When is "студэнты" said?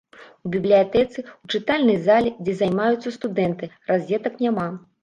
3.21-3.75